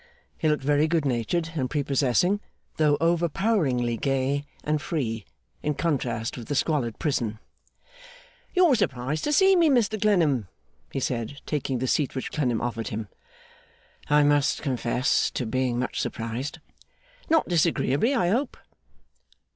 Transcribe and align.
He 0.35 0.49
looked 0.49 0.63
very 0.63 0.87
good 0.87 1.05
natured 1.05 1.51
and 1.53 1.69
prepossessing, 1.69 2.39
though 2.77 2.97
overpoweringly 2.99 3.97
gay 3.97 4.45
and 4.63 4.81
free, 4.81 5.27
in 5.61 5.75
contrast 5.75 6.35
with 6.35 6.47
the 6.47 6.55
squalid 6.55 6.97
prison. 6.97 7.37
'You 8.55 8.65
are 8.65 8.73
surprised 8.75 9.23
to 9.25 9.31
see 9.31 9.55
me, 9.55 9.69
Mr 9.69 10.01
Clennam,' 10.01 10.47
he 10.91 10.99
said, 10.99 11.39
taking 11.45 11.77
the 11.77 11.85
seat 11.85 12.15
which 12.15 12.31
Clennam 12.31 12.61
offered 12.61 12.87
him. 12.87 13.09
'I 14.09 14.23
must 14.23 14.63
confess 14.63 15.29
to 15.35 15.45
being 15.45 15.77
much 15.77 15.99
surprised.' 16.01 16.57
'Not 17.29 17.47
disagreeably, 17.47 18.15
I 18.15 18.29
hope? 18.29 18.57